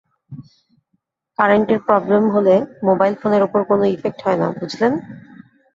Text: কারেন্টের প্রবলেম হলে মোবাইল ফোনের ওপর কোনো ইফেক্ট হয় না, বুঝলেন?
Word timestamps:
কারেন্টের 1.39 1.79
প্রবলেম 1.87 2.23
হলে 2.35 2.55
মোবাইল 2.87 3.13
ফোনের 3.21 3.41
ওপর 3.43 3.61
কোনো 3.69 3.83
ইফেক্ট 3.95 4.19
হয় 4.25 4.39
না, 4.41 4.47
বুঝলেন? 4.59 4.93